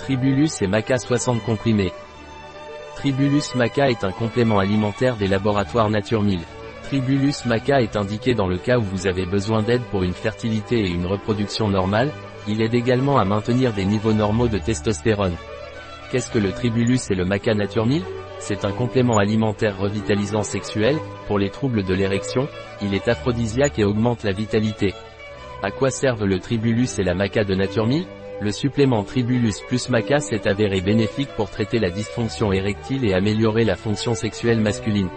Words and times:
Tribulus 0.00 0.62
et 0.62 0.66
Maca 0.66 0.96
60 0.96 1.44
comprimés. 1.44 1.92
Tribulus 2.96 3.54
Maca 3.54 3.90
est 3.90 4.02
un 4.02 4.12
complément 4.12 4.58
alimentaire 4.58 5.16
des 5.16 5.28
laboratoires 5.28 5.90
Nature 5.90 6.22
1000. 6.22 6.40
Tribulus 6.84 7.44
Maca 7.44 7.82
est 7.82 7.96
indiqué 7.96 8.34
dans 8.34 8.48
le 8.48 8.56
cas 8.56 8.78
où 8.78 8.82
vous 8.82 9.06
avez 9.06 9.26
besoin 9.26 9.62
d'aide 9.62 9.82
pour 9.90 10.02
une 10.02 10.14
fertilité 10.14 10.80
et 10.80 10.88
une 10.88 11.04
reproduction 11.04 11.68
normale, 11.68 12.10
il 12.48 12.62
aide 12.62 12.74
également 12.74 13.18
à 13.18 13.26
maintenir 13.26 13.74
des 13.74 13.84
niveaux 13.84 14.14
normaux 14.14 14.48
de 14.48 14.58
testostérone. 14.58 15.36
Qu'est-ce 16.10 16.30
que 16.30 16.38
le 16.38 16.50
Tribulus 16.50 17.10
et 17.10 17.14
le 17.14 17.26
Maca 17.26 17.52
Nature 17.52 17.86
1000 17.86 18.02
C'est 18.38 18.64
un 18.64 18.72
complément 18.72 19.18
alimentaire 19.18 19.78
revitalisant 19.78 20.42
sexuel, 20.42 20.96
pour 21.26 21.38
les 21.38 21.50
troubles 21.50 21.84
de 21.84 21.94
l'érection, 21.94 22.48
il 22.80 22.94
est 22.94 23.06
aphrodisiaque 23.06 23.78
et 23.78 23.84
augmente 23.84 24.24
la 24.24 24.32
vitalité. 24.32 24.94
À 25.62 25.70
quoi 25.70 25.90
servent 25.90 26.24
le 26.24 26.40
Tribulus 26.40 26.98
et 26.98 27.04
la 27.04 27.14
Maca 27.14 27.44
de 27.44 27.54
Nature 27.54 27.86
1000 27.86 28.06
le 28.40 28.52
supplément 28.52 29.04
Tribulus 29.04 29.60
plus 29.68 29.90
Maca 29.90 30.18
s'est 30.18 30.48
avéré 30.48 30.80
bénéfique 30.80 31.28
pour 31.36 31.50
traiter 31.50 31.78
la 31.78 31.90
dysfonction 31.90 32.52
érectile 32.52 33.04
et 33.04 33.12
améliorer 33.12 33.64
la 33.64 33.76
fonction 33.76 34.14
sexuelle 34.14 34.60
masculine. 34.60 35.10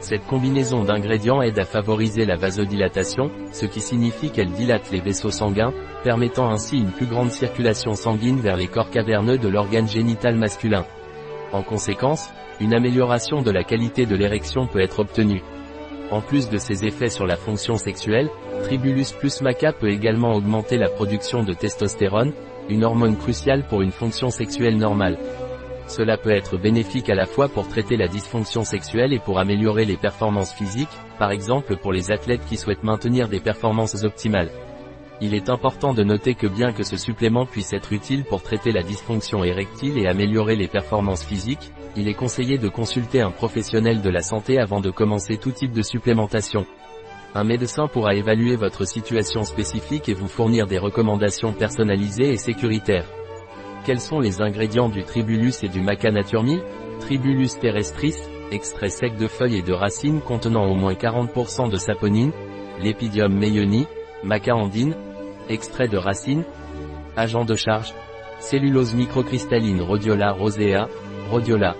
Cette 0.00 0.26
combinaison 0.26 0.84
d'ingrédients 0.84 1.42
aide 1.42 1.58
à 1.58 1.64
favoriser 1.64 2.24
la 2.24 2.36
vasodilatation, 2.36 3.30
ce 3.52 3.66
qui 3.66 3.80
signifie 3.80 4.30
qu'elle 4.30 4.50
dilate 4.50 4.90
les 4.90 5.00
vaisseaux 5.00 5.30
sanguins, 5.30 5.74
permettant 6.04 6.50
ainsi 6.50 6.78
une 6.78 6.90
plus 6.90 7.06
grande 7.06 7.30
circulation 7.30 7.94
sanguine 7.94 8.40
vers 8.40 8.56
les 8.56 8.68
corps 8.68 8.90
caverneux 8.90 9.38
de 9.38 9.48
l'organe 9.48 9.88
génital 9.88 10.36
masculin. 10.36 10.86
En 11.52 11.62
conséquence, 11.62 12.30
une 12.60 12.74
amélioration 12.74 13.42
de 13.42 13.50
la 13.50 13.64
qualité 13.64 14.06
de 14.06 14.16
l'érection 14.16 14.66
peut 14.66 14.80
être 14.80 15.00
obtenue. 15.00 15.42
En 16.10 16.20
plus 16.20 16.48
de 16.50 16.58
ses 16.58 16.84
effets 16.84 17.08
sur 17.08 17.26
la 17.26 17.36
fonction 17.36 17.76
sexuelle, 17.76 18.28
Tribulus 18.64 19.12
plus 19.18 19.40
Maca 19.42 19.72
peut 19.72 19.90
également 19.90 20.34
augmenter 20.34 20.76
la 20.76 20.88
production 20.88 21.44
de 21.44 21.52
testostérone, 21.52 22.32
une 22.68 22.84
hormone 22.84 23.16
cruciale 23.16 23.64
pour 23.68 23.80
une 23.82 23.92
fonction 23.92 24.30
sexuelle 24.30 24.76
normale. 24.76 25.18
Cela 25.86 26.16
peut 26.16 26.30
être 26.30 26.56
bénéfique 26.56 27.10
à 27.10 27.14
la 27.14 27.26
fois 27.26 27.48
pour 27.48 27.68
traiter 27.68 27.96
la 27.96 28.08
dysfonction 28.08 28.64
sexuelle 28.64 29.12
et 29.12 29.18
pour 29.18 29.38
améliorer 29.38 29.84
les 29.84 29.96
performances 29.96 30.52
physiques, 30.52 30.88
par 31.18 31.30
exemple 31.30 31.76
pour 31.76 31.92
les 31.92 32.10
athlètes 32.10 32.44
qui 32.48 32.56
souhaitent 32.56 32.84
maintenir 32.84 33.28
des 33.28 33.40
performances 33.40 34.02
optimales. 34.04 34.50
Il 35.22 35.34
est 35.34 35.50
important 35.50 35.92
de 35.92 36.02
noter 36.02 36.34
que 36.34 36.46
bien 36.46 36.72
que 36.72 36.82
ce 36.82 36.96
supplément 36.96 37.44
puisse 37.44 37.74
être 37.74 37.92
utile 37.92 38.24
pour 38.24 38.42
traiter 38.42 38.72
la 38.72 38.82
dysfonction 38.82 39.44
érectile 39.44 39.98
et 39.98 40.06
améliorer 40.06 40.56
les 40.56 40.68
performances 40.68 41.24
physiques, 41.24 41.72
il 41.94 42.08
est 42.08 42.14
conseillé 42.14 42.56
de 42.56 42.68
consulter 42.68 43.20
un 43.20 43.30
professionnel 43.30 44.00
de 44.00 44.08
la 44.08 44.22
santé 44.22 44.58
avant 44.58 44.80
de 44.80 44.90
commencer 44.90 45.36
tout 45.36 45.50
type 45.50 45.72
de 45.72 45.82
supplémentation. 45.82 46.64
Un 47.34 47.44
médecin 47.44 47.86
pourra 47.86 48.14
évaluer 48.14 48.56
votre 48.56 48.86
situation 48.86 49.44
spécifique 49.44 50.08
et 50.08 50.14
vous 50.14 50.26
fournir 50.26 50.66
des 50.66 50.78
recommandations 50.78 51.52
personnalisées 51.52 52.30
et 52.30 52.38
sécuritaires. 52.38 53.06
Quels 53.84 54.00
sont 54.00 54.20
les 54.20 54.40
ingrédients 54.40 54.88
du 54.88 55.04
Tribulus 55.04 55.62
et 55.62 55.68
du 55.68 55.82
Maca 55.82 56.10
Nature 56.10 56.42
1000 56.42 56.62
Tribulus 57.00 57.58
terrestris, 57.60 58.16
extrait 58.50 58.88
sec 58.88 59.16
de 59.16 59.26
feuilles 59.26 59.58
et 59.58 59.62
de 59.62 59.72
racines 59.72 60.20
contenant 60.20 60.66
au 60.66 60.74
moins 60.74 60.94
40% 60.94 61.70
de 61.70 61.76
saponine, 61.76 62.32
l'épidium 62.82 63.32
meioni, 63.32 63.86
macaandine, 64.24 64.94
extrait 65.50 65.88
de 65.88 65.98
racines, 65.98 66.44
agent 67.16 67.44
de 67.44 67.54
charge, 67.56 67.92
cellulose 68.38 68.94
microcristalline 68.94 69.82
rhodiola 69.82 70.32
rosea, 70.32 70.88
rhodiola, 71.30 71.76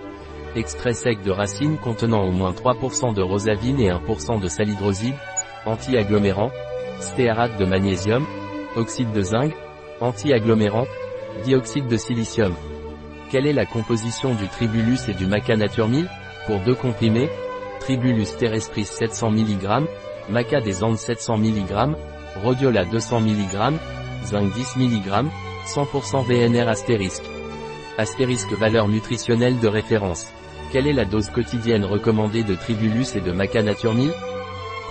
extrait 0.56 0.92
sec 0.92 1.22
de 1.22 1.30
racines 1.30 1.78
contenant 1.78 2.24
au 2.24 2.32
moins 2.32 2.52
3% 2.52 3.14
de 3.14 3.22
rosavine 3.22 3.80
et 3.80 3.90
1% 3.90 4.40
de 4.40 4.48
salidroside, 4.48 5.14
anti-agglomérant, 5.64 6.50
stéarate 6.98 7.56
de 7.58 7.64
magnésium, 7.64 8.26
oxyde 8.76 9.12
de 9.12 9.22
zinc, 9.22 9.54
anti-agglomérant, 10.00 10.86
dioxyde 11.44 11.86
de 11.86 11.96
silicium. 11.96 12.54
Quelle 13.30 13.46
est 13.46 13.52
la 13.52 13.66
composition 13.66 14.34
du 14.34 14.48
Tribulus 14.48 15.08
et 15.08 15.14
du 15.14 15.26
Maca 15.26 15.56
Nature 15.56 15.88
1000 15.88 16.08
Pour 16.46 16.58
deux 16.60 16.74
comprimés, 16.74 17.28
Tribulus 17.78 18.36
terrestris 18.36 18.86
700 18.86 19.30
mg, 19.30 19.86
Maca 20.28 20.60
des 20.60 20.82
Andes 20.82 20.98
700 20.98 21.38
mg, 21.38 21.94
Rhodiola 22.36 22.84
200 22.84 23.20
mg, 23.20 23.72
zinc 24.24 24.52
10 24.52 24.76
mg, 24.76 25.26
100% 25.66 26.24
VNR 26.24 26.68
astérisque. 26.68 27.24
Astérisque 27.98 28.52
valeur 28.52 28.88
nutritionnelle 28.88 29.58
de 29.58 29.68
référence. 29.68 30.26
Quelle 30.72 30.86
est 30.86 30.92
la 30.92 31.04
dose 31.04 31.30
quotidienne 31.30 31.84
recommandée 31.84 32.44
de 32.44 32.54
Tribulus 32.54 33.16
et 33.16 33.20
de 33.20 33.32
Maca 33.32 33.62
Nature 33.62 33.94
1000 33.94 34.12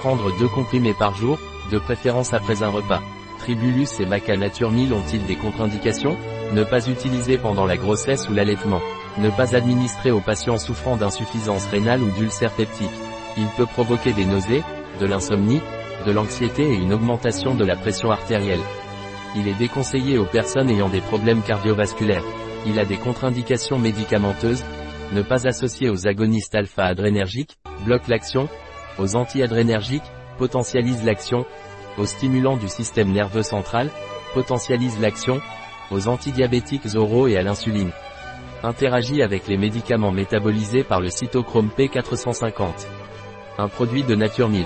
Prendre 0.02 0.38
deux 0.38 0.48
comprimés 0.50 0.94
par 0.94 1.16
jour, 1.16 1.40
de 1.72 1.80
préférence 1.80 2.34
après 2.34 2.64
un 2.64 2.70
repas. 2.70 3.02
Tribulus 3.40 4.00
et 4.00 4.06
Maca 4.06 4.36
Nature 4.36 4.72
1000 4.72 4.94
ont-ils 4.94 5.26
des 5.26 5.36
contre-indications? 5.36 6.18
Ne 6.54 6.64
pas 6.64 6.88
utiliser 6.88 7.38
pendant 7.38 7.66
la 7.66 7.78
grossesse 7.78 8.28
ou 8.30 8.34
l'allaitement. 8.34 8.82
Ne 9.18 9.30
pas 9.30 9.56
administrer 9.56 10.12
aux 10.12 10.20
patients 10.20 10.58
souffrant 10.58 10.98
d'insuffisance 10.98 11.66
rénale 11.68 12.04
ou 12.04 12.12
d'ulcère 12.12 12.52
peptique. 12.52 12.90
Il 13.38 13.48
peut 13.58 13.66
provoquer 13.66 14.12
des 14.14 14.26
nausées, 14.26 14.64
de 15.00 15.06
l'insomnie, 15.06 15.62
de 16.06 16.12
l'anxiété 16.12 16.64
et 16.64 16.76
une 16.76 16.94
augmentation 16.94 17.56
de 17.56 17.66
la 17.66 17.76
pression 17.76 18.12
artérielle. 18.12 18.62
Il 19.36 19.48
est 19.48 19.58
déconseillé 19.58 20.18
aux 20.18 20.26
personnes 20.26 20.70
ayant 20.70 20.90
des 20.90 21.02
problèmes 21.02 21.44
cardiovasculaires. 21.44 22.24
Il 22.66 22.80
a 22.80 22.86
des 22.86 22.98
contre-indications 22.98 23.78
médicamenteuses, 23.78 24.64
ne 25.12 25.22
pas 25.22 25.48
associer 25.48 25.90
aux 25.90 26.08
agonistes 26.08 26.56
alpha-adrénergiques, 26.56 27.58
bloque 27.86 28.08
l'action, 28.08 28.50
aux 28.98 29.16
antiadrénergiques, 29.16 30.04
potentialise 30.38 31.04
l'action, 31.04 31.46
aux 31.98 32.06
stimulants 32.06 32.58
du 32.58 32.68
système 32.68 33.12
nerveux 33.12 33.44
central, 33.44 33.90
potentialise 34.34 35.00
l'action, 35.00 35.42
aux 35.92 36.08
antidiabétiques 36.08 36.96
oraux 36.96 37.28
et 37.28 37.38
à 37.38 37.44
l'insuline. 37.44 37.92
Interagit 38.64 39.22
avec 39.22 39.48
les 39.48 39.58
médicaments 39.58 40.12
métabolisés 40.12 40.84
par 40.84 41.02
le 41.02 41.10
cytochrome 41.10 41.70
P450. 41.78 42.88
Un 43.58 43.68
produit 43.68 44.04
de 44.04 44.16
Nature 44.16 44.50
1000, 44.50 44.66